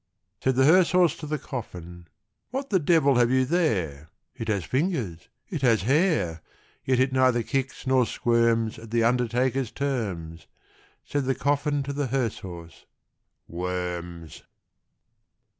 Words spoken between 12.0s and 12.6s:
hearse